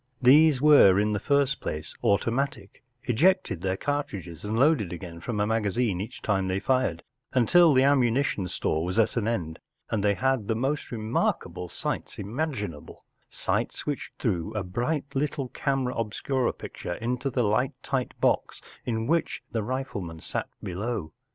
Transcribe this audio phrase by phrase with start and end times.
[0.19, 5.45] These were in the first place automatic, ejected their cartridges and loaded again from a
[5.45, 9.59] magazine each time they fired, until the ammuni¬ tion store was at an end,
[9.91, 15.93] and they had the most remarkable sights imaginable, sights which threw a bright little camera
[15.93, 21.13] ohscura picture into the light tight box in which the rifle¬ man sat below.